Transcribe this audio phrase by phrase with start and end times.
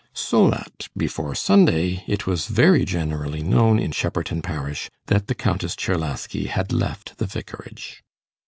[0.15, 5.75] So that, before Sunday, it was very generally known in Shepperton parish that the Countess
[5.75, 8.01] Czerlaski had left the Vicarage.